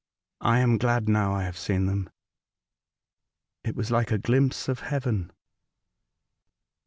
"I 0.41 0.57
am 0.61 0.79
glad, 0.79 1.07
now, 1.07 1.35
I 1.35 1.43
have 1.43 1.59
seen 1.59 1.85
them. 1.85 2.09
It 3.63 3.75
was 3.75 3.91
like 3.91 4.09
a 4.09 4.17
glimpse 4.17 4.67
of 4.67 4.79
heaven." 4.79 5.31